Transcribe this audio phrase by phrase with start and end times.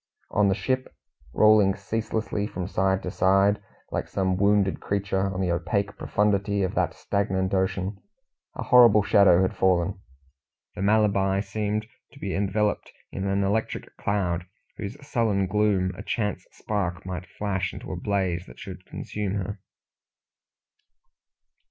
[0.31, 0.91] On the ship
[1.31, 3.61] rolling ceaselessly from side to side,
[3.91, 8.01] like some wounded creature, on the opaque profundity of that stagnant ocean
[8.55, 9.99] a horrible shadow had fallen.
[10.73, 16.47] The Malabar seemed to be enveloped in an electric cloud, whose sullen gloom a chance
[16.51, 19.59] spark might flash into a blaze that should consume her.